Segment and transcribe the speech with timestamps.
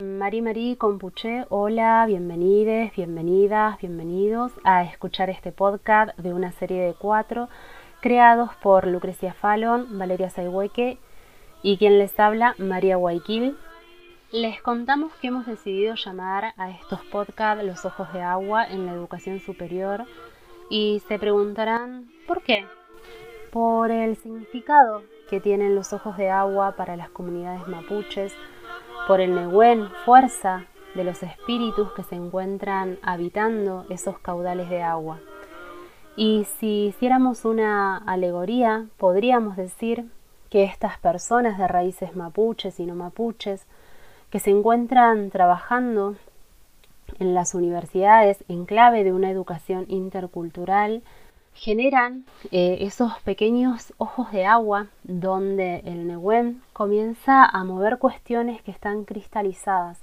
[0.00, 6.94] Mari Mari Compuche, hola, bienvenides, bienvenidas, bienvenidos a escuchar este podcast de una serie de
[6.94, 7.50] cuatro
[8.00, 10.96] creados por Lucrecia Fallon, Valeria Saihueque
[11.62, 13.58] y quien les habla, María Guayquil.
[14.32, 18.92] Les contamos que hemos decidido llamar a estos podcasts Los Ojos de Agua en la
[18.92, 20.06] educación superior
[20.70, 22.64] y se preguntarán, ¿por qué?
[23.50, 28.34] Por el significado que tienen los ojos de agua para las comunidades mapuches,
[29.06, 30.64] por el Nehuen, fuerza
[30.94, 35.20] de los espíritus que se encuentran habitando esos caudales de agua.
[36.16, 40.06] Y si hiciéramos una alegoría, podríamos decir
[40.50, 43.66] que estas personas de raíces mapuches y no mapuches,
[44.30, 46.16] que se encuentran trabajando
[47.18, 51.02] en las universidades en clave de una educación intercultural,
[51.54, 58.70] generan eh, esos pequeños ojos de agua donde el Nehuen comienza a mover cuestiones que
[58.70, 59.98] están cristalizadas,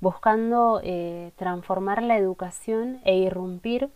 [0.00, 3.90] buscando eh, transformar la educación e irrumpir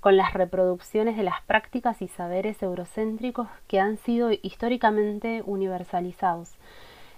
[0.00, 6.54] con las reproducciones de las prácticas y saberes eurocéntricos que han sido históricamente universalizados,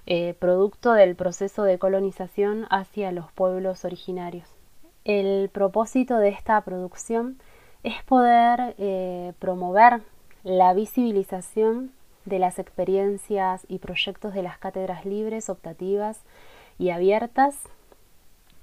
[0.06, 4.48] eh, producto del proceso de colonización hacia los pueblos originarios.
[5.04, 7.38] El propósito de esta producción
[7.82, 10.02] es poder eh, promover
[10.44, 11.92] la visibilización
[12.24, 16.20] de las experiencias y proyectos de las cátedras libres, optativas
[16.78, 17.56] y abiertas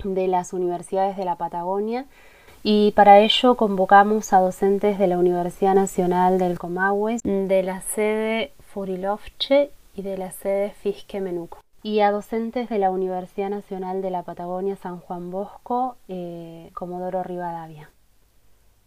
[0.04, 2.06] de las universidades de la Patagonia
[2.64, 8.52] y para ello convocamos a docentes de la Universidad Nacional del Comahue, de la sede
[8.60, 14.12] Furilovche y de la sede Fisque Menuco y a docentes de la Universidad Nacional de
[14.12, 17.90] la Patagonia San Juan Bosco, eh, Comodoro Rivadavia.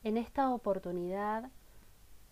[0.03, 1.51] En esta oportunidad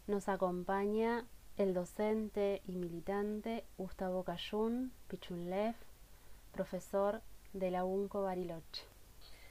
[0.06, 1.26] nos acompaña
[1.58, 5.74] el docente y militante Gustavo Cayún Pichunlev,
[6.54, 7.20] profesor
[7.52, 8.84] de la UNCO Bariloche.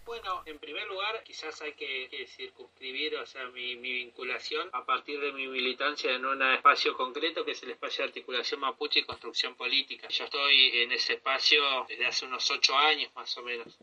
[0.08, 5.34] Bueno, en primer lugar, quizás hay que, circunscribir, o sea, mi, vinculación a partir de
[5.34, 9.54] mi militancia en un espacio concreto que es el espacio de articulación mapuche y construcción
[9.56, 10.08] política.
[10.08, 13.78] Yo estoy en ese espacio desde hace unos ocho años más o menos.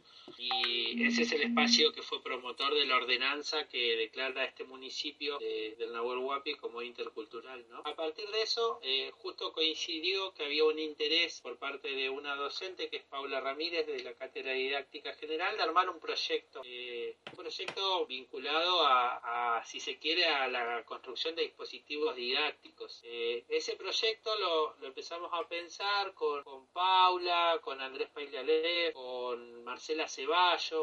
[0.44, 5.38] Y ese es el espacio que fue promotor de la ordenanza que declara este municipio
[5.38, 7.64] del Nahuel Huapi como intercultural.
[7.68, 7.82] ¿no?
[7.84, 12.36] A partir de eso, eh, justo coincidió que había un interés por parte de una
[12.36, 17.16] docente que es Paula Ramírez de la Cátedra Didáctica General de armar un proyecto eh,
[17.30, 23.00] un proyecto vinculado a, si se quiere, a la construcción de dispositivos didácticos.
[23.04, 30.08] Eh, ese proyecto lo, empezamos a pensar con, Paula, con Andrés Pailale, con Marcela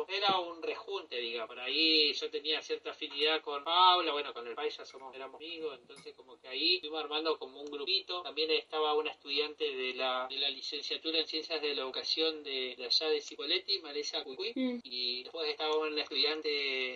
[0.07, 1.49] Era un rejunte, digamos.
[1.49, 5.35] Por ahí yo tenía cierta afinidad con Paula, bueno, con el país ya somos, éramos
[5.35, 8.21] amigos, entonces como que ahí fuimos armando como un grupito.
[8.21, 12.75] También estaba una estudiante de la, de la licenciatura en Ciencias de la Educación de,
[12.79, 14.79] allá de Cipoletti, Marisa Cuicuy, mm.
[14.83, 16.49] y después estaba un estudiante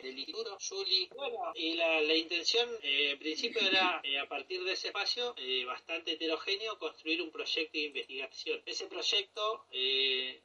[0.03, 1.09] del instituto, Julie.
[1.15, 5.33] Bueno, y la, la intención eh, en principio era, eh, a partir de ese espacio
[5.37, 8.61] eh, bastante heterogéneo, construir un proyecto de investigación.
[8.65, 9.65] Ese proyecto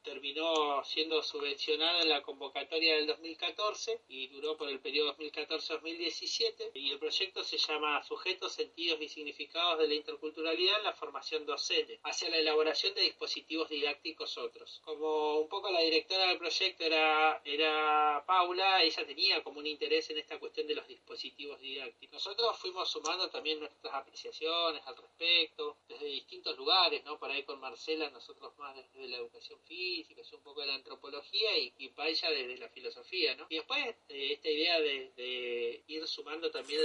[0.02, 6.90] terminó siendo subvencionado en la convocatoria del 2014 y duró por el periodo 2014-2017 y
[6.90, 12.00] el proyecto se llama Sujetos, Sentidos y Significados de la Interculturalidad en la Formación Docente,
[12.02, 14.80] hacia la elaboración de dispositivos didácticos otros.
[14.84, 20.08] Como un poco la directora del proyecto era, era Paula, ella tenía como un interés
[20.10, 22.14] en esta cuestión de los dispositivos didácticos.
[22.14, 27.18] Nosotros fuimos sumando también nuestras apreciaciones al respecto, desde distintos lugares, ¿no?
[27.18, 31.58] Por ahí con Marcela, nosotros más desde la educación física, un poco de la antropología
[31.58, 33.46] y, y ella desde la filosofía, ¿no?
[33.48, 36.82] Y después eh, esta idea de, ir sumando también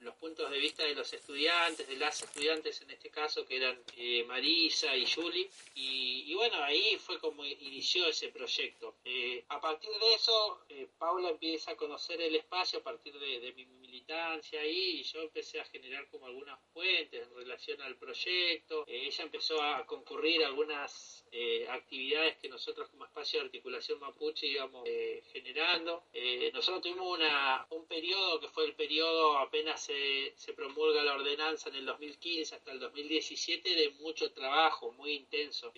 [0.00, 3.78] los puntos de vista de los estudiantes, de las estudiantes en este caso, que eran
[3.96, 8.96] eh, Marisa y Julie, y, bueno, ahí fue como inició ese proyecto.
[9.04, 13.52] Eh, a partir de eso, eh, Paula empieza a conocer el espacio a partir de,
[13.54, 18.84] mi militancia ahí y yo empecé a generar como algunas fuentes en relación al proyecto.
[18.86, 23.98] Eh, ella empezó a concurrir a algunas eh, actividades que nosotros como espacio de articulación
[23.98, 24.86] mapuche íbamos
[25.32, 26.04] generando.
[26.52, 31.68] nosotros tuvimos una, un periodo que fue el periodo apenas se, se promulga la ordenanza
[31.70, 35.72] en el 2015 hasta el 2017 de mucho trabajo, muy intenso.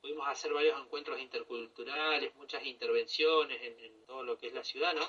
[0.00, 5.06] pudimos hacer varios encuentros interculturales, muchas intervenciones en todo lo que es la ciudad, ¿no?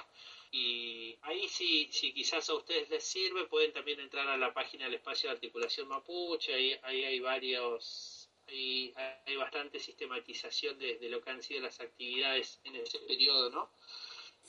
[0.55, 4.85] Y ahí sí, si quizás a ustedes les sirve, pueden también entrar a la página
[4.85, 8.93] del espacio de articulación mapuche, ahí, ahí hay varios, hay,
[9.35, 13.71] bastante sistematización de, lo que han sido las actividades en ese periodo, ¿no?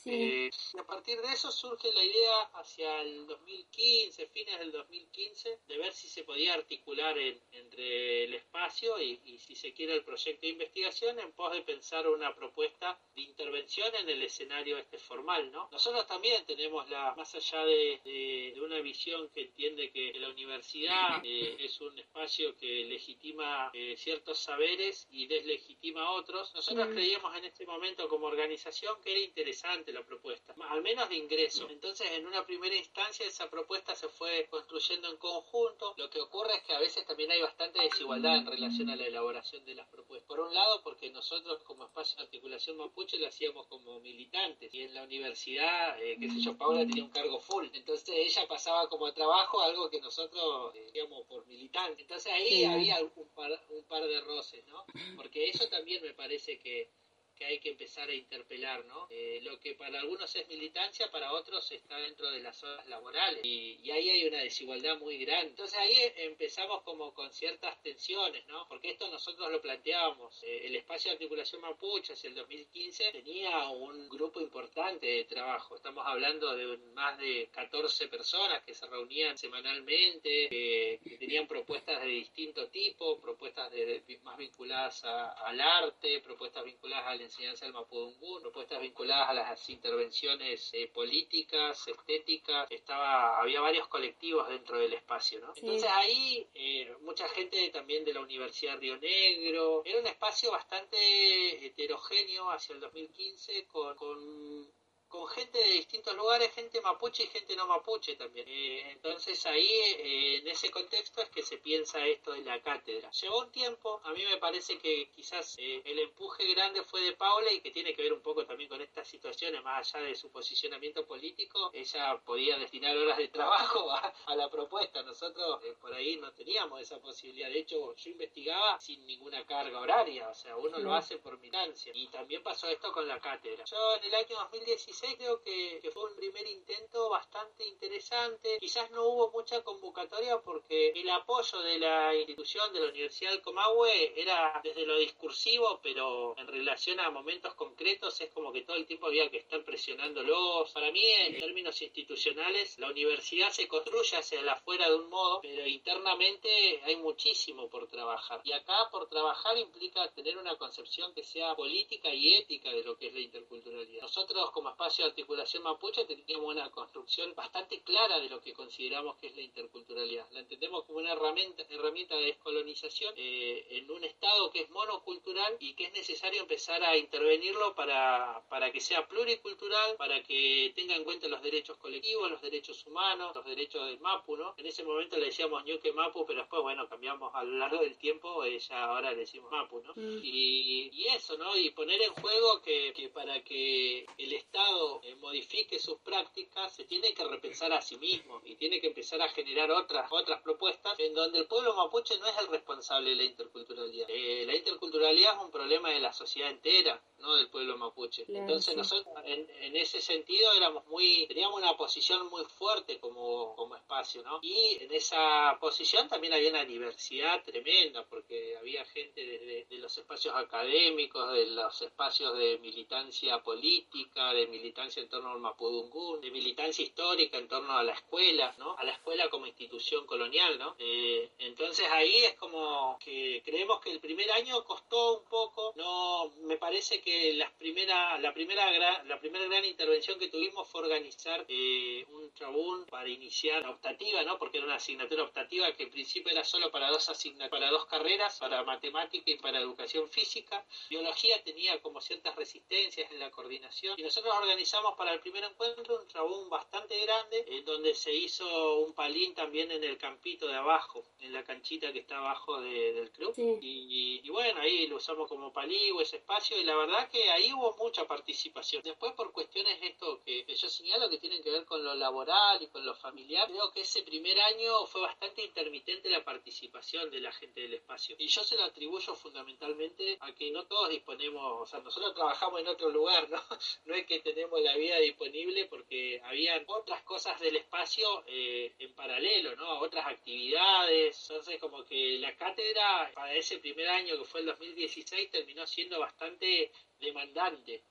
[0.06, 5.60] Eh, y a partir de eso surge la idea hacia el 2015, fines del 2015,
[5.66, 10.42] de ver si se podía articular entre el espacio y, si se quiere el proyecto
[10.42, 15.50] de investigación en pos de pensar una propuesta de intervención en el escenario este formal,
[15.50, 15.68] ¿no?
[15.72, 21.56] Nosotros también tenemos la, más allá de, una visión que entiende que la universidad eh,
[21.58, 26.92] es un espacio que legitima eh, ciertos saberes y deslegitima otros, nosotros mm.
[26.92, 31.68] creíamos en este momento como organización que era interesante la propuesta, al menos de ingreso.
[31.70, 35.94] Entonces, en una primera instancia, esa propuesta se fue construyendo en conjunto.
[35.96, 39.06] Lo que ocurre es que a veces también hay bastante desigualdad en relación a la
[39.06, 40.26] elaboración de las propuestas.
[40.28, 44.82] Por un lado, porque nosotros como espacio de articulación mapuche lo hacíamos como militantes y
[44.82, 47.66] en la universidad, eh, qué sé yo, Paula tenía un cargo full.
[47.72, 50.90] Entonces ella pasaba como trabajo algo que nosotros eh,
[51.28, 52.00] por militantes.
[52.00, 54.84] Entonces ahí había un par, un par de roces, ¿no?
[55.16, 56.90] Porque eso también me parece que
[57.34, 59.06] que hay que empezar a interpelar, ¿no?
[59.10, 63.44] Eh, lo que para algunos es militancia, para otros está dentro de las horas laborales
[63.44, 65.50] y, ahí hay una desigualdad muy grande.
[65.50, 68.66] Entonces ahí empezamos como con ciertas tensiones, ¿no?
[68.68, 70.42] Porque esto nosotros lo planteábamos.
[70.42, 75.76] Eh, el espacio de articulación mapuche hacia el 2015 tenía un grupo importante de trabajo.
[75.76, 82.08] Estamos hablando de más de 14 personas que se reunían semanalmente, que tenían propuestas de
[82.08, 88.80] distinto tipo, propuestas de, más vinculadas al arte, propuestas vinculadas al enseñanza del Mapudungún, propuestas
[88.80, 95.52] vinculadas a las intervenciones eh, políticas, estéticas, estaba, había varios colectivos dentro del espacio, ¿no?
[95.56, 100.50] Entonces ahí eh, mucha gente también de la Universidad de Río Negro, era un espacio
[100.50, 104.72] bastante heterogéneo hacia el 2015 con, con
[105.14, 108.48] con gente de distintos lugares, gente mapuche y gente no mapuche también.
[108.48, 113.12] Eh, entonces ahí, eh, en ese contexto, es que se piensa esto de la cátedra.
[113.12, 117.12] Llevó un tiempo, a mí me parece que quizás eh, el empuje grande fue de
[117.12, 120.16] Paula y que tiene que ver un poco también con estas situaciones, más allá de
[120.16, 123.88] su posicionamiento político, ella podía destinar horas de trabajo
[124.26, 125.00] a, la propuesta.
[125.04, 127.50] Nosotros por ahí no teníamos esa posibilidad.
[127.50, 131.92] De hecho, yo investigaba sin ninguna carga horaria, o sea, uno lo hace por militancia.
[131.94, 133.64] Y también pasó esto con la cátedra.
[133.64, 138.58] Yo en el año 2016 creo que, fue un primer intento bastante interesante.
[138.58, 143.42] Quizás no hubo mucha convocatoria porque el apoyo de la institución de la Universidad del
[143.42, 148.76] Comahue era desde lo discursivo, pero en relación a momentos concretos es como que todo
[148.76, 150.70] el tiempo había que estar presionándolos.
[150.72, 155.40] Para mí, en términos institucionales, la universidad se construye hacia la afuera de un modo,
[155.42, 158.40] pero internamente hay muchísimo por trabajar.
[158.44, 162.96] Y acá por trabajar implica tener una concepción que sea política y ética de lo
[162.96, 164.02] que es la interculturalidad.
[164.02, 169.16] Nosotros como espacio de articulación mapuche teníamos una construcción bastante clara de lo que consideramos
[169.16, 170.26] que es la interculturalidad.
[170.32, 175.56] La entendemos como una herramienta, herramienta de descolonización eh, en un estado que es monocultural
[175.58, 180.94] y que es necesario empezar a intervenirlo para, para que sea pluricultural, para que tenga
[180.94, 184.54] en cuenta los derechos colectivos, los derechos humanos, los derechos del Mapu, ¿no?
[184.58, 187.96] En ese momento le decíamos Ñuque Mapu, pero después, bueno, cambiamos a lo largo del
[187.96, 189.94] tiempo, eh, ya ahora le decimos Mapu, ¿no?
[189.96, 190.20] Mm.
[190.22, 191.56] Y, y, eso, ¿no?
[191.56, 196.84] Y poner en juego que, que para que el Estado eh, modifique sus prácticas, se
[196.84, 200.98] tiene que repensar a sí mismo y tiene que empezar a generar otras, otras propuestas
[200.98, 204.06] en donde el pueblo mapuche no es el responsable de la interculturalidad.
[204.08, 207.34] Eh, la interculturalidad es un problema de la sociedad entera ¿no?
[207.36, 208.24] del pueblo mapuche.
[208.28, 213.74] Entonces nosotros en, en, ese sentido éramos muy, teníamos una posición muy fuerte como, como
[213.74, 214.38] espacio, ¿no?
[214.42, 219.96] Y en esa posición también había una diversidad tremenda, porque había gente de, de los
[219.96, 226.30] espacios académicos, de los espacios de militancia política, de militancia en torno al Mapudungún, de
[226.30, 228.76] militancia histórica en torno a la escuela, ¿no?
[228.76, 230.76] A la escuela como institución colonial, ¿no?
[230.78, 236.30] Eh, entonces ahí es como que creemos que el primer año costó un poco, no,
[236.42, 240.82] me parece que la primera, la primera gran, la primera gran intervención que tuvimos fue
[240.82, 244.38] organizar eh, un trabún para iniciar la optativa, ¿no?
[244.38, 247.04] Porque era una asignatura optativa que en principio era solo para dos
[247.50, 250.64] para dos carreras, para matemática y para educación física.
[250.90, 256.00] Biología tenía como ciertas resistencias en la coordinación y nosotros organizamos para el primer encuentro
[256.00, 260.54] un trabún bastante grande en donde se hizo un palín también en el campito de
[260.54, 263.34] abajo, en la canchita que está abajo del club.
[263.36, 267.30] Y, y, bueno, ahí lo usamos como palí o ese espacio y la verdad que
[267.30, 268.82] ahí hubo mucha participación.
[268.82, 272.68] Después por cuestiones esto que, yo señalo que tienen que ver con lo laboral y
[272.68, 277.32] con lo familiar, creo que ese primer año fue bastante intermitente la participación de la
[277.32, 278.16] gente del espacio.
[278.18, 282.60] Y yo se lo atribuyo fundamentalmente a que no todos disponemos, o sea, nosotros trabajamos
[282.60, 283.40] en otro lugar, ¿no?
[283.84, 288.94] No es que tenemos la vida disponible porque habían otras cosas del espacio eh, en
[288.94, 289.80] paralelo, ¿no?
[289.80, 291.20] Otras actividades.
[291.28, 295.98] Entonces como que la cátedra para ese primer año que fue el 2016 terminó siendo
[295.98, 296.72] bastante
[297.04, 297.84] demandante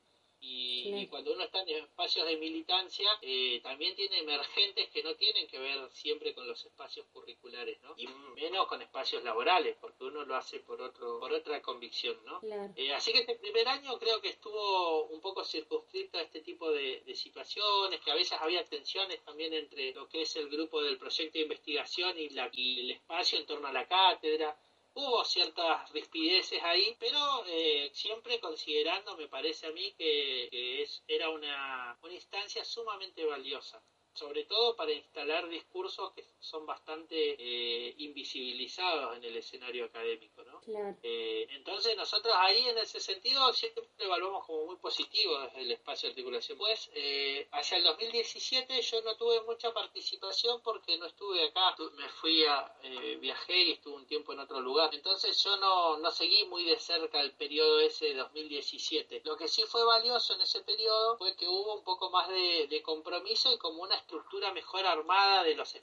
[0.46, 5.48] Y, cuando uno está en espacios de militancia, eh, también tiene emergentes que no tienen
[5.48, 7.94] que ver siempre con los espacios curriculares, ¿no?
[7.98, 12.42] Y menos con espacios laborales, porque uno lo hace por otro por otra convicción, ¿no?
[12.76, 16.70] Eh, así que este primer año creo que estuvo un poco circunscrito a este tipo
[16.72, 20.98] de, situaciones, que a veces había tensiones también entre lo que es el grupo del
[20.98, 24.58] proyecto de investigación y, la, y el espacio en torno a la cátedra
[24.94, 31.30] hubo ciertas rispideces ahí, pero eh, siempre considerando, me parece a mí, que, es, era
[31.30, 33.82] una, una instancia sumamente valiosa
[34.14, 40.44] sobre todo para instalar discursos que son bastante eh, invisibilizados en el escenario académico.
[40.44, 40.62] ¿no?
[41.02, 46.12] Eh, entonces nosotros ahí en ese sentido siempre evaluamos como muy positivo el espacio de
[46.12, 46.58] articulación.
[46.58, 52.08] Pues eh, hacia el 2017 yo no tuve mucha participación porque no estuve acá, me
[52.10, 52.72] fui a,
[53.20, 54.94] viajé y estuve un tiempo en otro lugar.
[54.94, 59.22] Entonces yo no, no seguí muy de cerca el periodo ese de 2017.
[59.24, 62.68] Lo que sí fue valioso en ese periodo fue que hubo un poco más de,
[62.68, 65.74] de compromiso y como una estructura mejor armada de los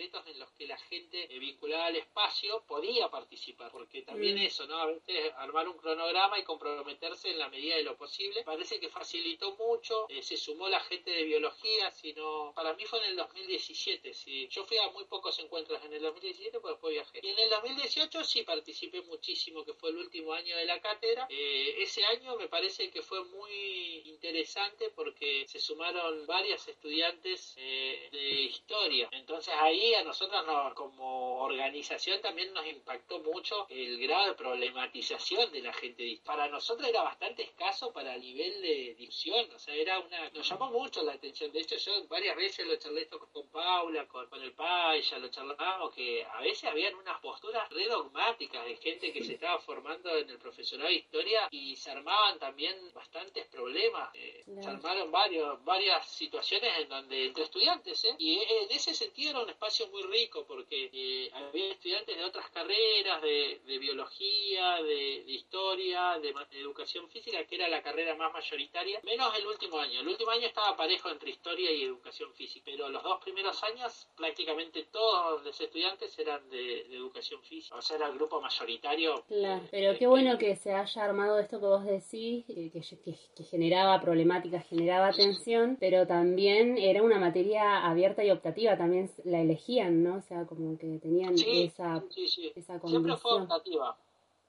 [0.00, 4.46] concretos en los que la gente vinculada al espacio podía participar, porque también mm.
[4.46, 4.78] eso, ¿no?
[4.78, 8.88] A veces armar un cronograma y comprometerse en la medida de lo posible, parece que
[8.88, 13.16] facilitó mucho, eh, se sumó la gente de biología, sino para mí fue en el
[13.16, 14.48] 2017, sí.
[14.48, 17.20] Yo fui a muy pocos encuentros en el 2017, pero después viajé.
[17.22, 21.26] Y en el 2018 sí participé muchísimo, que fue el último año de la cátedra.
[21.28, 28.08] Eh, ese año me parece que fue muy interesante porque se sumaron varias estudiantes eh,
[28.10, 29.08] de historia.
[29.12, 30.44] Entonces ahí a nosotros
[30.74, 36.88] como organización también nos impactó mucho el grado de problematización de la gente Para nosotros
[36.88, 40.30] era bastante escaso para el nivel de difusión, o sea, era una...
[40.30, 41.52] Nos llamó mucho la atención.
[41.52, 45.28] De hecho, yo varias veces lo charlé esto con, Paula, con, el Pai, ya lo
[45.28, 50.28] charlábamos, que a veces habían unas posturas redogmáticas de gente que se estaba formando en
[50.30, 54.10] el profesorado de historia y se armaban también bastantes problemas.
[54.14, 58.14] Eh, se armaron varios, varias situaciones en donde estudiantes, ¿eh?
[58.18, 62.50] Y en ese sentido era un espacio muy rico porque eh, había estudiantes de otras
[62.50, 69.32] carreras, de, biología, de, historia, de, educación física, que era la carrera más mayoritaria, menos
[69.38, 70.00] el último año.
[70.00, 74.08] El último año estaba parejo entre historia y educación física, pero los dos primeros años
[74.16, 79.24] prácticamente todos los estudiantes eran de, educación física, o sea, era el grupo mayoritario.
[79.28, 83.14] Claro, pero qué bueno que se haya armado esto que vos decís, eh, que, que,
[83.36, 89.40] que generaba problemáticas, generaba tensión, pero también era una materia abierta y optativa, también la
[90.02, 90.16] ¿no?
[90.16, 92.02] O sea, como que tenían esa,
[92.54, 93.96] esa Siempre fue optativa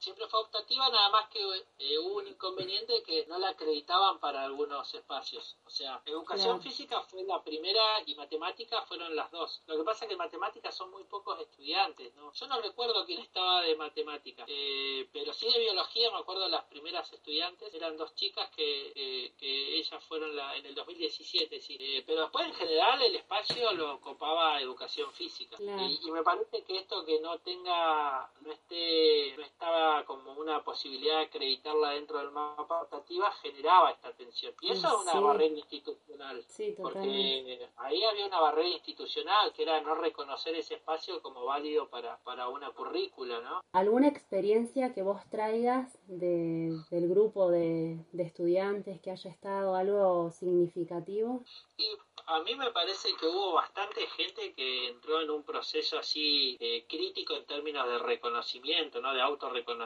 [0.02, 1.40] siempre fue optativa, nada más que
[1.78, 5.58] eh, hubo un inconveniente que no la acreditaban para algunos espacios.
[5.66, 9.62] O sea, educación física fue la primera y matemática fueron las dos.
[9.68, 12.34] Lo que pasa es que en matemáticas son muy pocos estudiantes, ¿no?
[12.34, 16.64] Yo no recuerdo quién estaba de matemática, eh, pero sí de biología me acuerdo las
[16.66, 21.78] primeras estudiantes, eran dos chicas que, eh, que ellas fueron la, en el 2017, sí.
[22.08, 25.58] pero después en general el espacio lo copaba educación física.
[25.60, 30.64] Y, y, me parece que esto que no tenga, no esté, no estaba como una
[30.64, 34.54] posibilidad de acreditarla dentro del mapa optativa generaba esta tensión.
[34.62, 36.44] Y eso es una barrera institucional.
[36.82, 42.18] porque ahí había una barrera institucional que era no reconocer ese espacio como válido para,
[42.24, 43.62] para una currícula, ¿no?
[43.74, 50.32] ¿Alguna experiencia que vos traigas de, del grupo de, de estudiantes que haya estado algo
[50.32, 51.44] significativo?
[51.78, 51.88] Y
[52.28, 56.86] a mí me parece que hubo bastante gente que entró en un proceso así eh,
[56.88, 59.14] crítico en términos de reconocimiento, ¿no?
[59.14, 59.81] De autorreconocimiento.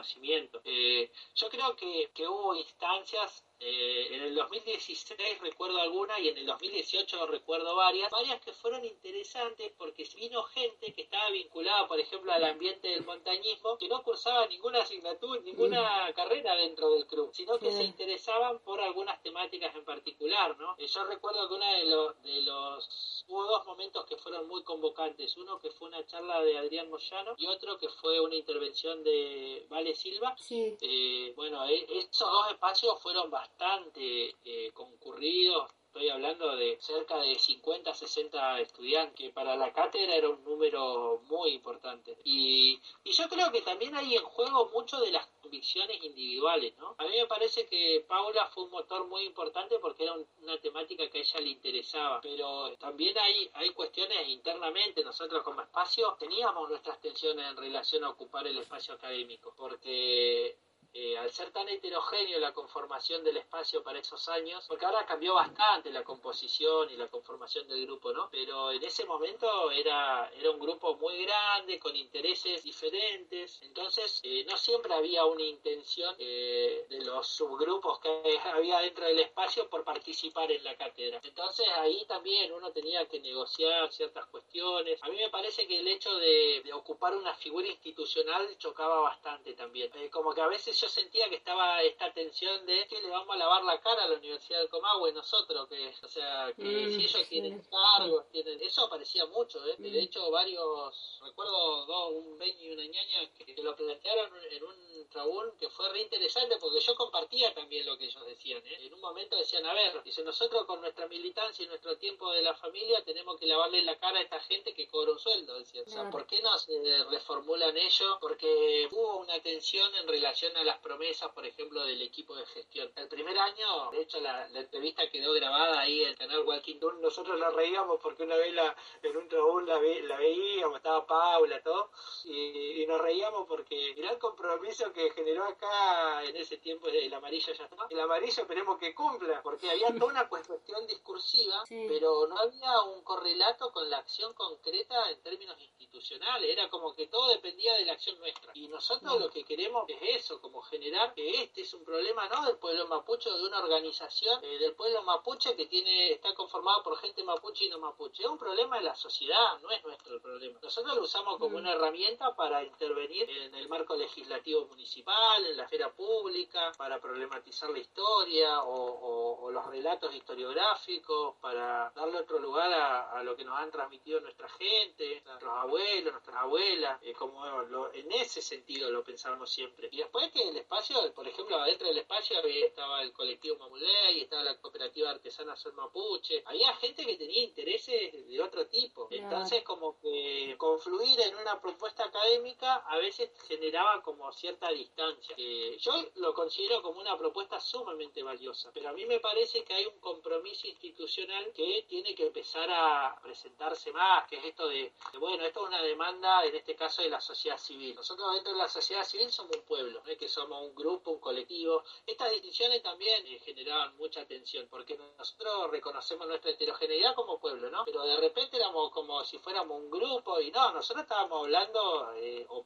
[0.64, 6.36] Eh, yo creo que, que hubo instancias eh, en el 2016 recuerdo alguna y en
[6.36, 11.98] el 2018 recuerdo varias, varias que fueron interesantes porque vino gente que estaba vinculada, por
[11.98, 16.12] ejemplo, al ambiente del montañismo, que no cursaba ninguna asignatura, ninguna mm.
[16.12, 20.74] carrera dentro del club, sino que se interesaban por algunas temáticas en particular, ¿no?
[20.76, 24.62] Eh, yo recuerdo que uno de los, de los, hubo dos momentos que fueron muy
[24.64, 29.02] convocantes, uno que fue una charla de Adrián Moyano y otro que fue una intervención
[29.02, 30.36] de Vale Silva.
[30.50, 37.38] Eh, bueno, esos dos espacios fueron bastante bastante eh, concurridos, estoy hablando de cerca de
[37.38, 42.18] 50, 60 estudiantes, que para la cátedra era un número muy importante.
[42.24, 46.94] Y, y yo creo que también hay en juego mucho de las convicciones individuales, ¿no?
[46.98, 51.08] A mí me parece que Paula fue un motor muy importante porque era una temática
[51.08, 56.68] que a ella le interesaba, pero también hay, hay cuestiones internamente, nosotros como espacio teníamos
[56.68, 60.58] nuestras tensiones en relación a ocupar el espacio académico, porque
[60.98, 65.34] eh, al ser tan heterogéneo la conformación del espacio para esos años, porque ahora cambió
[65.34, 68.30] bastante la composición y la conformación del grupo, ¿no?
[68.30, 74.44] Pero en ese momento era, era un grupo muy grande, con intereses diferentes, entonces eh,
[74.48, 79.84] no siempre había una intención eh, de los subgrupos que había dentro del espacio por
[79.84, 81.20] participar en la cátedra.
[81.22, 85.02] Entonces ahí también uno tenía que negociar ciertas cuestiones.
[85.02, 89.90] A mí me parece que el hecho de, ocupar una figura institucional chocaba bastante también.
[89.94, 93.34] Eh, como que a veces yo sentía que estaba esta tensión de que le vamos
[93.34, 96.90] a lavar la cara a la Universidad del Comahue nosotros, que, o sea, que mm,
[96.90, 98.60] si ellos tienen cargos, tienen...
[98.62, 99.76] Eso aparecía mucho, ¿eh?
[99.78, 99.96] De mm.
[99.96, 105.56] hecho, varios, recuerdo dos, un Beño y una ñaña que, lo plantearon en un trabún
[105.58, 108.86] que fue re interesante porque yo compartía también lo que ellos decían, ¿eh?
[108.86, 112.42] En un momento decían, a ver, dice, nosotros con nuestra militancia y nuestro tiempo de
[112.42, 115.84] la familia tenemos que lavarle la cara a esta gente que cobra un sueldo, decían.
[115.86, 118.18] O sea, ¿por qué no se reformulan ellos?
[118.20, 122.90] Porque hubo una tensión en relación a las promesas, por ejemplo, del equipo de gestión.
[122.96, 126.98] El primer año, de hecho, la, entrevista quedó grabada ahí en el canal Walking Tour.
[127.00, 131.62] Nosotros la reíamos porque una vez la, en un trabún la, la veíamos, estaba Paula,
[131.62, 131.90] todo,
[132.24, 137.52] y, nos reíamos porque era el compromiso que generó acá en ese tiempo el amarillo
[137.52, 137.86] ya está.
[137.88, 143.02] El amarillo esperemos que cumpla, porque había toda una cuestión discursiva, pero no había un
[143.02, 146.50] correlato con la acción concreta en términos institucionales.
[146.50, 148.52] Era como que todo dependía de la acción nuestra.
[148.54, 152.46] Y nosotros lo que queremos es eso, como generar que este es un problema no
[152.46, 156.96] del pueblo mapuche, de una organización eh, del pueblo mapuche que tiene está conformado por
[156.98, 158.22] gente mapuche y no mapuche.
[158.22, 160.58] Es un problema de la sociedad, no es nuestro el problema.
[160.62, 161.60] Nosotros lo usamos como mm.
[161.60, 167.70] una herramienta para intervenir en el marco legislativo municipal, en la esfera pública, para problematizar
[167.70, 173.70] la historia o, los relatos historiográficos, para darle otro lugar a, lo que nos han
[173.70, 177.44] transmitido nuestra gente, nuestros abuelos, nuestras abuelas, eh, como
[177.92, 179.88] en ese sentido lo pensábamos siempre.
[179.92, 184.42] Y después que el espacio, por ejemplo, adentro del espacio estaba el colectivo Mamuley, estaba
[184.42, 189.08] la cooperativa artesana Sol Mapuche, había gente que tenía intereses de otro tipo.
[189.10, 195.36] Entonces, como que confluir en una propuesta académica a veces generaba como cierta distancia.
[195.78, 199.86] yo lo considero como una propuesta sumamente valiosa, pero a mí me parece que hay
[199.86, 205.44] un compromiso institucional que tiene que empezar a presentarse más, que es esto de, bueno,
[205.44, 207.94] esto es una demanda, en este caso, de la sociedad civil.
[207.94, 211.18] Nosotros dentro de la sociedad civil somos un pueblo, es que somos un grupo, un
[211.18, 211.82] colectivo.
[212.06, 217.84] Estas distinciones también eh, generaban mucha tensión, porque nosotros reconocemos nuestra heterogeneidad como pueblo, ¿no?
[217.86, 222.44] Pero de repente éramos como si fuéramos un grupo y no, nosotros estábamos hablando eh,
[222.50, 222.62] o,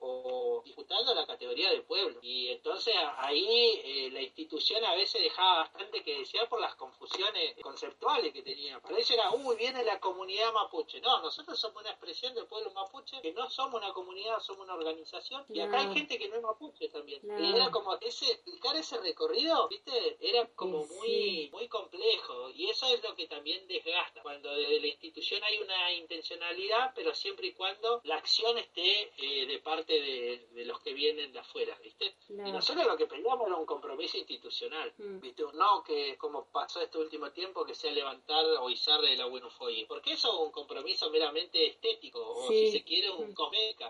[1.15, 2.19] la categoría de pueblo.
[2.23, 7.57] Y entonces ahí eh, la institución a veces dejaba bastante que desear por las confusiones
[7.63, 8.81] conceptuales que tenía.
[8.81, 11.01] Para eso era, uy, viene la comunidad mapuche.
[11.01, 14.75] No, nosotros somos una expresión del pueblo mapuche, que no somos una comunidad, somos una
[14.75, 15.45] organización.
[15.49, 17.21] Y acá hay gente que no es mapuche también.
[17.39, 20.17] Y era como ese, explicar ese recorrido, ¿viste?
[20.21, 22.51] Era como muy, muy complejo.
[22.51, 24.23] Y eso es lo que también desgasta.
[24.23, 29.47] Cuando desde la institución hay una intencionalidad, pero siempre y cuando la acción esté eh,
[29.47, 32.15] de parte de, los que vienen de afuera, ¿viste?
[32.29, 35.21] Y nosotros lo que pedíamos era un compromiso institucional, mm.
[35.21, 35.43] ¿viste?
[35.55, 39.87] No que, como pasó este último tiempo, que sea levantar o izar de la Buenofoye.
[39.87, 43.35] Porque eso es un compromiso meramente estético, o si se quiere, un mm.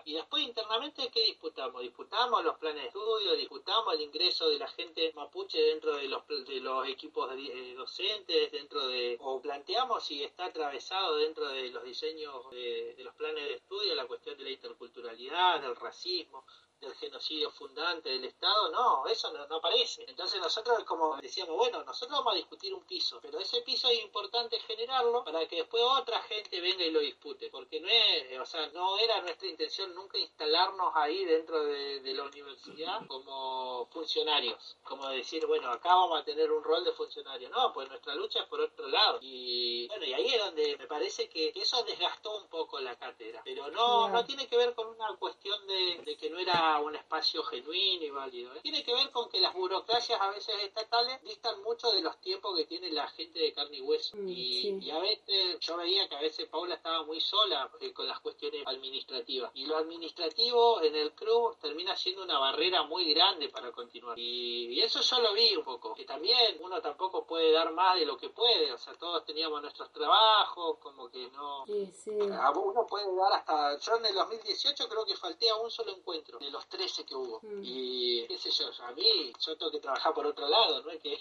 [0.05, 1.81] Y después internamente, ¿qué disputamos?
[1.81, 6.27] Disputamos los planes de estudio, disputamos el ingreso de la gente mapuche dentro de los,
[6.27, 11.83] de los equipos eh, docentes, dentro de, o planteamos si está atravesado dentro de los
[11.83, 16.45] diseños de, de los planes de estudio la cuestión de la interculturalidad, del racismo,
[16.81, 20.03] del genocidio fundante del Estado, no, eso no, aparece.
[20.07, 24.01] Entonces nosotros como decíamos, bueno, nosotros vamos a discutir un piso, pero ese piso es
[24.01, 28.45] importante generarlo para que después otra gente venga y lo dispute, porque no es, o
[28.45, 35.07] sea, no era nuestra intención nunca instalarnos ahí dentro de, la universidad como funcionarios, como
[35.07, 38.47] decir, bueno, acá vamos a tener un rol de funcionario, no, pues nuestra lucha es
[38.47, 39.19] por otro lado.
[39.21, 43.41] Y bueno, y ahí es donde me parece que eso desgastó un poco la cátedra,
[43.45, 47.43] pero no, no tiene que ver con una cuestión de que no era un espacio
[47.43, 48.53] genuino y válido.
[48.55, 48.59] ¿eh?
[48.61, 52.55] Tiene que ver con que las burocracias a veces estatales distan mucho de los tiempos
[52.55, 54.17] que tiene la gente de carne y hueso.
[54.17, 58.07] Mm, y, a veces yo veía que a veces Paula estaba muy sola eh, con
[58.07, 59.51] las cuestiones administrativas.
[59.55, 64.17] Y lo administrativo en el club termina siendo una barrera muy grande para continuar.
[64.17, 65.93] Y, eso yo lo vi un poco.
[65.93, 68.71] Que también uno tampoco puede dar más de lo que puede.
[68.71, 71.65] O sea, todos teníamos nuestros trabajos, como que no...
[71.65, 73.77] Uno puede dar hasta...
[73.79, 76.39] Yo en el 2018 creo que falté a un solo encuentro.
[76.39, 77.39] De los los 13 que hubo.
[77.41, 77.61] Mm.
[77.63, 81.01] Y qué sé yo, a mí yo tengo que trabajar por otro lado, no es
[81.01, 81.17] que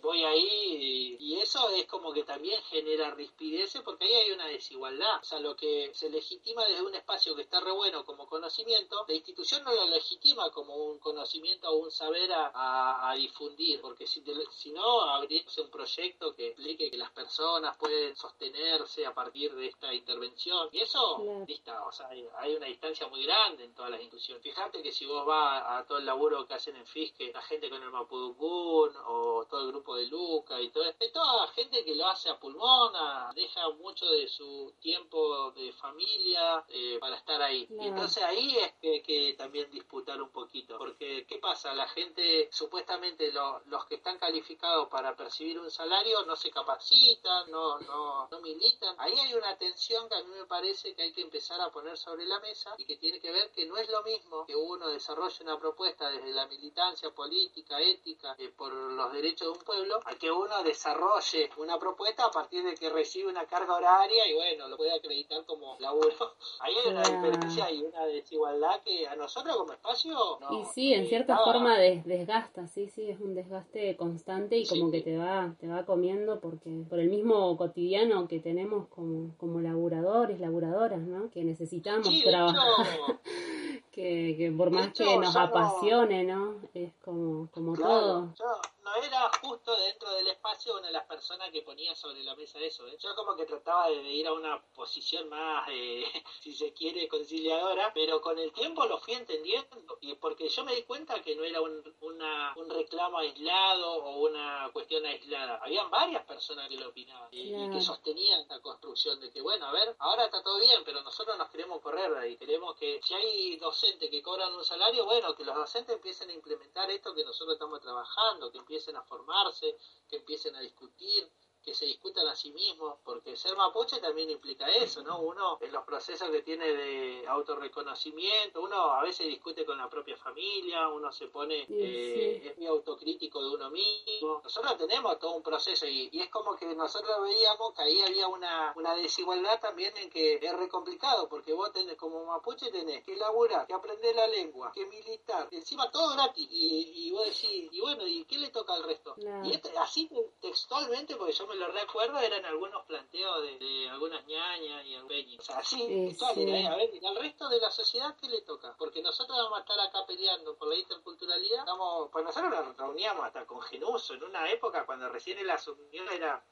[0.00, 5.18] voy ahí y, eso es como que también genera rispideces porque ahí hay una desigualdad.
[5.20, 9.04] O sea, lo que se legitima desde un espacio que está re bueno como conocimiento,
[9.06, 14.22] la institución no lo legitima como un conocimiento o un saber a, difundir, porque si,
[14.50, 19.66] si no, habría un proyecto que explique que las personas pueden sostenerse a partir de
[19.66, 20.68] esta intervención.
[20.72, 24.42] Y eso, o sea, hay, una distancia muy grande en todas las instituciones.
[24.42, 27.70] Fíjate que si vos vas a todo el laburo que hacen en FISC, la gente
[27.70, 31.94] con el Mapudungun o todo el grupo de Luca y todo, es toda gente que
[31.94, 37.66] lo hace a pulmona, deja mucho de su tiempo de familia eh, para estar ahí.
[37.70, 41.72] Y entonces ahí es que, que también disputar un poquito, porque ¿qué pasa?
[41.72, 47.78] La gente, supuestamente los que están calificados para percibir un salario no se capacitan, no,
[47.80, 48.94] no, no militan.
[48.98, 51.96] Ahí hay una tensión que a mí me parece que hay que empezar a poner
[51.96, 54.88] sobre la mesa y que tiene que ver que no es lo mismo que uno
[54.88, 60.00] desarrolle una propuesta desde la militancia política, ética, eh, por los derechos de un pueblo,
[60.04, 64.34] a que uno desarrolle una propuesta a partir de que recibe una carga horaria y
[64.34, 66.10] bueno, lo puede acreditar como laburo.
[66.60, 70.14] Ahí hay una diferencia y una desigualdad que a nosotros como espacio...
[70.40, 74.90] No, y sí, en cierta forma desgasta, sí, sí, es un desgaste constante y como
[74.90, 79.60] que te va, te va comiendo porque por el mismo cotidiano que tenemos como, como
[79.60, 81.30] laburadores, laburadoras, ¿no?
[81.30, 83.20] Que necesitamos trabajar.
[83.94, 86.54] que, que, por más que nos apasione, ¿no?
[86.74, 88.34] Es como, como todo
[88.84, 92.58] no era justo dentro del espacio una de las personas que ponía sobre la mesa
[92.58, 92.86] eso.
[92.86, 92.96] ¿eh?
[93.00, 96.04] Yo como que trataba de, ir a una posición más, eh,
[96.42, 100.74] si se quiere, conciliadora, pero con el tiempo lo fui entendiendo y porque yo me
[100.74, 105.60] di cuenta que no era un, una, un reclamo aislado o una cuestión aislada.
[105.62, 109.72] Habían varias personas que lo opinaban y, que sostenían esta construcción de que, bueno, a
[109.72, 112.36] ver, ahora está todo bien, pero nosotros nos queremos correr de ahí.
[112.36, 116.34] Queremos que si hay docentes que cobran un salario, bueno, que los docentes empiecen a
[116.34, 119.76] implementar esto que nosotros estamos trabajando, que empiecen a formarse,
[120.08, 121.30] que empiecen a discutir,
[121.64, 125.20] que se discutan a sí mismos, porque ser mapuche también implica eso, ¿no?
[125.20, 130.16] Uno, en los procesos que tiene de autorreconocimiento, uno a veces discute con la propia
[130.16, 134.40] familia, uno se pone, eh, es muy autocrítico de uno mismo.
[134.44, 138.72] Nosotros tenemos todo un proceso y, es como que nosotros veíamos que ahí había una,
[138.76, 143.16] una desigualdad también en que es re complicado, porque vos tenés como mapuche tenés que
[143.16, 147.80] laburar, que aprender la lengua, que militar, encima todo gratis, y, y vos decís, y
[147.80, 149.14] bueno, ¿y qué le toca al resto?
[149.44, 154.84] Y este, así textualmente, porque yo me lo recuerdo eran algunos planteos de, algunas ñañas
[154.84, 154.96] y.
[155.38, 156.66] O sea, así, ¿eh?
[156.66, 158.74] A ver, al resto de la sociedad, ¿qué le toca?
[158.78, 161.64] Porque nosotros vamos a estar acá peleando por la interculturalidad.
[161.66, 166.10] Vamos, pues nosotros nos reuníamos hasta con Genuso en una época cuando recién el asumió
[166.10, 166.44] era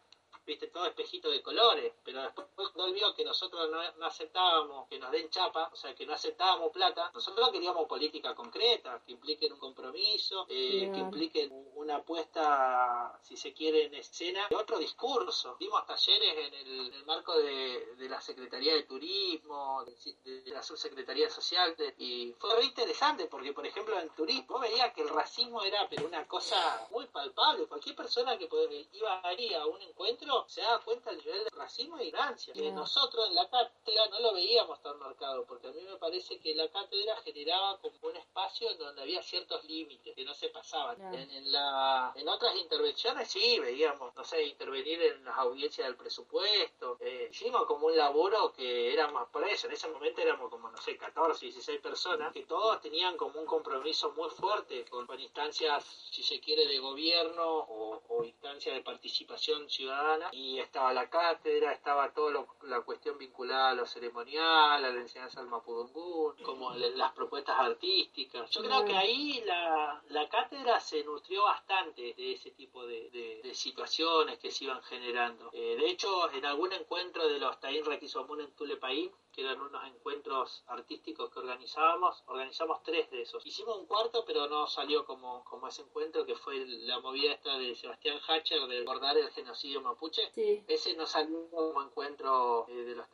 [0.46, 5.10] viste, todo espejito de colores, pero después cuando vio que nosotros no, aceptábamos que nos
[5.10, 9.58] den chapa, o sea, que no aceptábamos plata, nosotros queríamos política concreta, que impliquen un
[9.58, 15.56] compromiso, eh, que impliquen una apuesta, si se quiere, en escena, de otro discurso.
[15.58, 22.32] Dimos talleres en el, marco de, la Secretaría de Turismo, de, la Subsecretaría Social, y
[22.38, 26.26] fue muy interesante porque, por ejemplo, en turismo veía que el racismo era pero una
[26.26, 27.66] cosa muy palpable.
[27.66, 28.48] Cualquier persona que
[28.92, 32.52] iba ahí a un encuentro se da cuenta del nivel de racismo y ignorancia.
[32.52, 36.38] Que nosotros en la cátedra no lo veíamos tan marcado, porque a mí me parece
[36.38, 40.48] que la cátedra generaba como un espacio en donde había ciertos límites que no se
[40.48, 41.00] pasaban.
[41.14, 46.96] En, la, en otras intervenciones sí veíamos, no sé, intervenir en las audiencias del presupuesto.
[47.00, 50.78] Eh, hicimos como un laburo que éramos, por eso, en ese momento éramos como, no
[50.78, 56.22] sé, 14, 16 personas, que todos tenían como un compromiso muy fuerte con, instancias, si
[56.22, 62.12] se quiere, de gobierno o, o instancias de participación ciudadana y estaba la cátedra, estaba
[62.12, 67.56] toda la cuestión vinculada a lo ceremonial, a la enseñanza del Mapudungún, como las propuestas
[67.58, 68.50] artísticas.
[68.50, 73.10] Yo creo que ahí la, la cátedra se nutrió bastante de ese tipo de,
[73.42, 75.50] de, situaciones que se iban generando.
[75.52, 79.84] Eh, de hecho, en algún encuentro de los Taín Requisomun en Tulepaín, que eran unos
[79.86, 83.44] encuentros artísticos que organizábamos, organizamos tres de esos.
[83.44, 87.56] Hicimos un cuarto, pero no salió como, como ese encuentro, que fue la movida esta
[87.58, 90.22] de Sebastián Hatcher de abordar el genocidio mapuche.
[90.66, 93.06] Ese no salió como encuentro eh, de los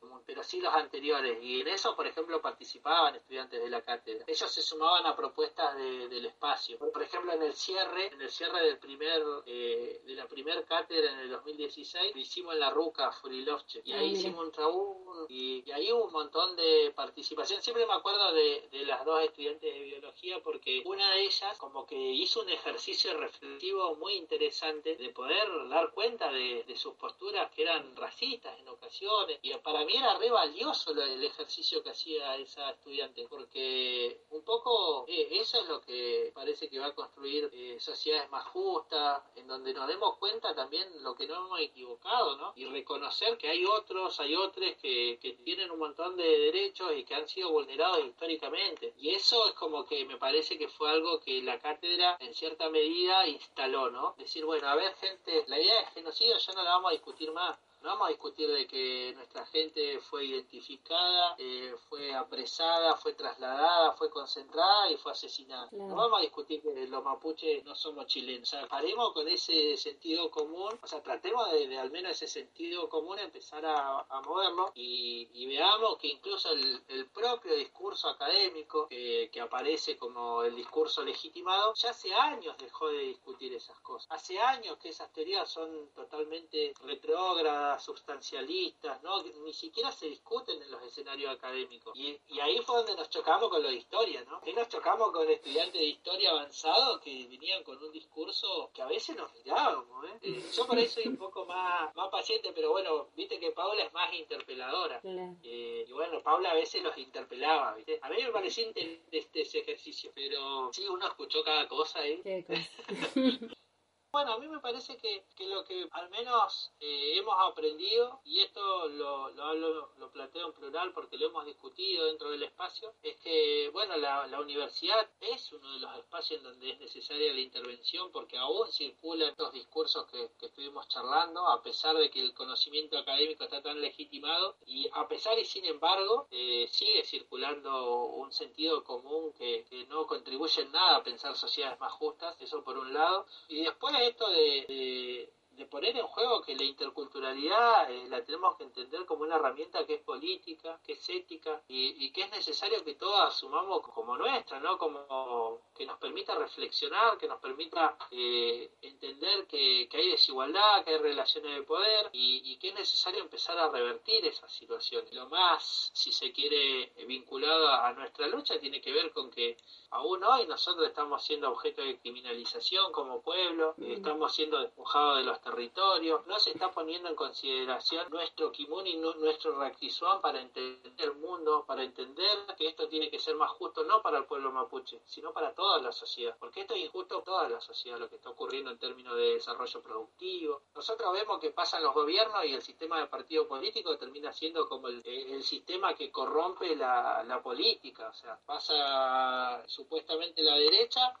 [0.00, 1.42] Común, pero sí los anteriores.
[1.42, 4.24] Y en eso, por ejemplo, participaban estudiantes de la cátedra.
[4.26, 6.78] Ellos se sumaban a propuestas del espacio.
[6.78, 11.12] Por ejemplo, en el cierre, en el cierre del primer, eh, de la primer cátedra
[11.12, 13.82] en el 2016, lo hicimos en la Ruca Furilovche.
[13.84, 17.62] Y ahí hicimos un traúl y y, ahí hubo un montón de participación.
[17.62, 21.86] Siempre me acuerdo de, de, las dos estudiantes de biología porque una de ellas como
[21.86, 27.50] que hizo un ejercicio reflexivo muy interesante de poder dar cuenta de, de sus posturas
[27.52, 29.38] que eran racistas en ocasiones.
[29.42, 35.04] Y para mí era re valioso el ejercicio que hacía esa estudiante porque un poco
[35.08, 39.46] eh, eso es lo que parece que va a construir eh, sociedades más justas, en
[39.46, 42.52] donde nos demos cuenta también lo que no hemos equivocado, ¿no?
[42.56, 47.04] Y reconocer que hay otros, hay otros que, que tienen un montón de derechos y
[47.04, 48.94] que han sido vulnerados históricamente.
[48.98, 52.68] Y eso es como que me parece que fue algo que la cátedra en cierta
[52.70, 54.14] medida instaló, ¿no?
[54.18, 57.32] Decir, bueno, a ver gente, la idea de genocidio ya no la vamos a discutir
[57.32, 63.12] más no vamos a discutir de que nuestra gente fue identificada, eh, fue apresada, fue
[63.12, 65.68] trasladada, fue concentrada y fue asesinada.
[65.70, 68.52] No vamos a discutir que los mapuches no somos chilenos.
[68.52, 72.88] O sea, paremos con ese sentido común, o sea, tratemos de, al menos ese sentido
[72.88, 79.96] común empezar a, moverlo y, veamos que incluso el, propio discurso académico que, que aparece
[79.96, 84.08] como el discurso legitimado, ya hace años dejó de discutir esas cosas.
[84.10, 89.22] Hace años que esas teorías son totalmente retrógradas sustancialistas, ¿no?
[89.22, 91.96] Ni siquiera se discuten en los escenarios académicos.
[91.96, 94.40] Y, ahí fue donde nos chocamos con lo de historia, ¿no?
[94.44, 98.86] Ahí nos chocamos con estudiantes de historia avanzado que venían con un discurso que a
[98.86, 100.18] veces nos mirábamos, ¿eh?
[100.22, 103.84] eh yo por eso soy un poco más, más paciente, pero bueno, viste que Paula
[103.84, 105.00] es más interpeladora.
[105.42, 107.98] Eh, y bueno, Paula a veces los interpelaba, ¿viste?
[108.02, 108.66] A mí me pareció
[109.10, 112.22] este, ese ejercicio, pero sí, uno escuchó cada cosa ahí.
[114.12, 118.40] Bueno, a mí me parece que, que lo que al menos eh, hemos aprendido, y
[118.40, 123.16] esto lo, lo, lo, planteo en plural porque lo hemos discutido dentro del espacio, es
[123.16, 127.40] que, bueno, la, la universidad es uno de los espacios en donde es necesaria la
[127.40, 132.32] intervención porque aún circulan estos discursos que, que estuvimos charlando, a pesar de que el
[132.32, 138.32] conocimiento académico está tan legitimado, y a pesar y sin embargo, eh, sigue circulando un
[138.32, 142.78] sentido común que, que no contribuye en nada a pensar sociedades más justas, eso por
[142.78, 148.22] un lado, y después esto de, de poner en juego que la interculturalidad eh, la
[148.22, 152.30] tenemos que entender como una herramienta que es política, que es ética y, que es
[152.30, 154.76] necesario que todos asumamos como nuestra, ¿no?
[154.76, 160.98] Como que nos permita reflexionar, que nos permita eh, entender que, hay desigualdad, que hay
[160.98, 165.04] relaciones de poder y, que es necesario empezar a revertir esa situación.
[165.12, 169.56] Lo más, si se quiere, vinculado a nuestra lucha tiene que ver con que
[169.90, 173.92] aún hoy nosotros estamos siendo objeto de criminalización como pueblo, mm.
[173.92, 178.96] estamos siendo despojados de los territorios, no se está poniendo en consideración nuestro kimun y
[178.96, 183.84] nuestro Raquizuán para entender el mundo, para entender que esto tiene que ser más justo
[183.84, 187.24] no para el pueblo mapuche, sino para toda la sociedad, porque esto es injusto para
[187.24, 190.62] toda la sociedad, lo que está ocurriendo en términos de desarrollo productivo.
[190.74, 194.88] Nosotros vemos que pasan los gobiernos y el sistema de partido político termina siendo como
[194.88, 201.14] el, sistema que corrompe la política, o sea, pasa supuestamente la derecha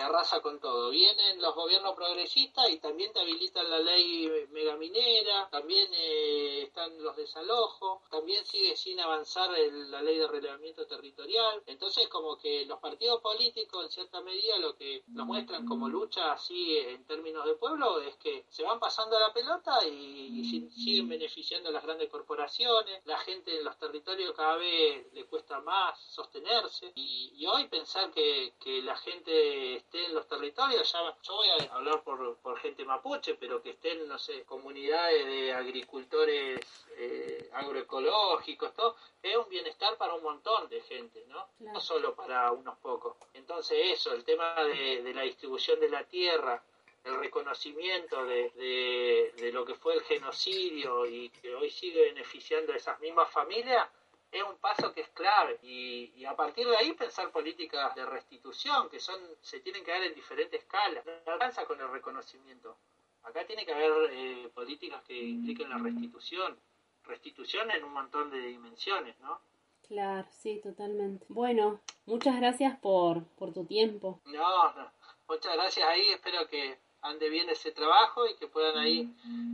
[0.00, 0.90] arrasa con todo.
[0.90, 7.16] Vienen los gobiernos progresistas y también te habilitan la ley megaminera, también eh, están los
[7.16, 11.62] desalojos, también sigue sin avanzar la ley de relevamiento territorial.
[11.66, 16.32] Entonces, como que los partidos políticos, en cierta medida, lo que nos muestran como lucha
[16.32, 21.68] así en términos de pueblo es que se van pasando la pelota y, siguen beneficiando
[21.68, 23.02] a las grandes corporaciones.
[23.04, 26.92] La gente en los territorios cada vez le cuesta más sostenerse.
[26.94, 32.02] Y, hoy pensar que la gente esté en los territorios, ya, yo voy a hablar
[32.02, 36.60] por, por gente mapuche, pero que estén, no sé, comunidades de agricultores
[36.96, 41.48] eh, agroecológicos, todo, es un bienestar para un montón de gente, ¿no?
[41.60, 43.16] No solo para unos pocos.
[43.34, 46.62] Entonces eso, el tema de, de la distribución de la tierra,
[47.04, 52.72] el reconocimiento de, de, de, lo que fue el genocidio y que hoy sigue beneficiando
[52.72, 53.88] a esas mismas familias,
[54.30, 55.58] es un paso que es clave.
[55.62, 60.02] Y, a partir de ahí pensar políticas de restitución que son se tienen que dar
[60.02, 61.04] en diferentes escalas.
[61.26, 62.76] No alcanza con el reconocimiento.
[63.22, 66.58] Acá tiene que haber eh, políticas que impliquen la restitución.
[67.04, 69.40] Restitución en un montón de dimensiones no
[69.88, 71.24] claro sí totalmente.
[71.30, 74.20] Bueno muchas gracias por por tu tiempo.
[74.26, 74.90] No, no.
[75.28, 76.10] Muchas gracias ahí.
[76.10, 79.10] Espero que ande bien ese trabajo y que puedan ahí,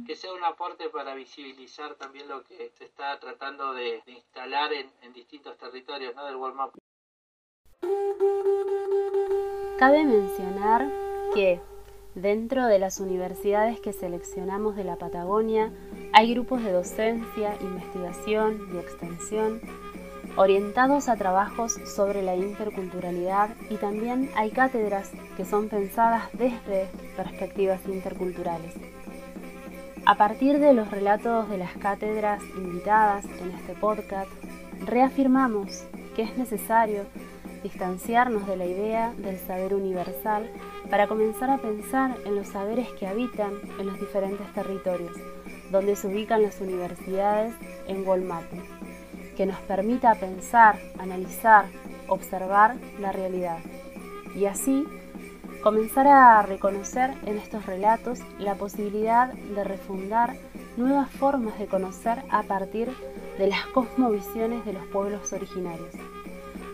[0.06, 4.90] que sea un aporte para visibilizar también lo que se está tratando de, instalar en,
[5.02, 6.24] en, distintos territorios ¿no?
[6.26, 6.74] del World Map.
[9.78, 10.90] Cabe mencionar
[11.34, 11.60] que
[12.14, 15.72] dentro de las universidades que seleccionamos de la Patagonia
[16.12, 19.60] hay grupos de docencia, investigación y extensión
[20.36, 27.80] orientados a trabajos sobre la interculturalidad y también hay cátedras que son pensadas desde perspectivas
[27.86, 28.74] interculturales.
[30.06, 34.30] A partir de los relatos de las cátedras invitadas en este podcast,
[34.84, 35.84] reafirmamos
[36.16, 37.04] que es necesario
[37.62, 40.50] distanciarnos de la idea del saber universal
[40.90, 45.16] para comenzar a pensar en los saberes que habitan en los diferentes territorios,
[45.70, 47.54] donde se ubican las universidades
[47.88, 48.56] en Walmapu
[49.36, 51.66] que nos permita pensar, analizar
[52.08, 53.58] observar la realidad.
[54.34, 54.84] Y así
[55.62, 60.36] comenzar a reconocer en estos relatos la posibilidad de refundar
[60.76, 62.90] nuevas formas de conocer a partir
[63.38, 65.94] de las cosmovisiones de los pueblos originarios,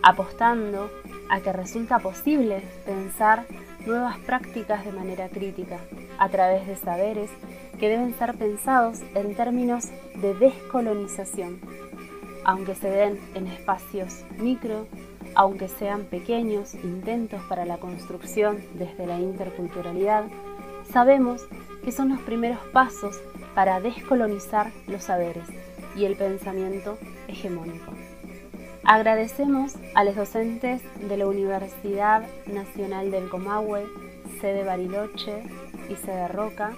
[0.03, 0.89] apostando
[1.29, 3.45] a que resulta posible pensar
[3.85, 5.79] nuevas prácticas de manera crítica
[6.19, 7.31] a través de saberes
[7.79, 11.59] que deben ser pensados en términos de descolonización,
[12.43, 14.87] aunque se den en espacios micro,
[15.35, 20.25] aunque sean pequeños intentos para la construcción desde la interculturalidad,
[20.91, 21.45] sabemos
[21.83, 23.19] que son los primeros pasos
[23.55, 25.47] para descolonizar los saberes
[25.95, 27.91] y el pensamiento hegemónico.
[28.83, 33.85] Agradecemos a los docentes de la Universidad Nacional del Comahue,
[34.39, 35.43] sede Bariloche
[35.89, 36.73] y sede Roca,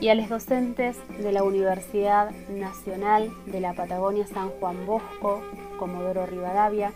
[0.00, 5.42] y a los docentes de la Universidad Nacional de la Patagonia San Juan Bosco,
[5.78, 6.92] Comodoro Rivadavia,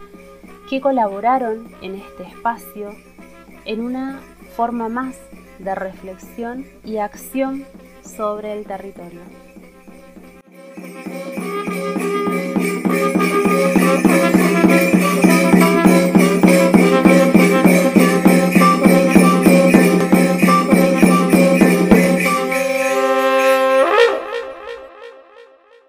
[0.68, 2.94] que colaboraron en este espacio
[3.64, 4.20] en una
[4.56, 5.16] forma más
[5.58, 7.64] de reflexión y acción
[8.02, 9.20] sobre el territorio.